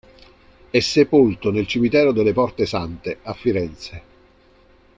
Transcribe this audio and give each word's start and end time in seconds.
È 0.71 0.79
sepolto 0.79 1.51
nel 1.51 1.67
Cimitero 1.67 2.11
delle 2.11 2.33
Porte 2.33 2.65
Sante 2.65 3.19
a 3.21 3.35
Firenze. 3.35 4.01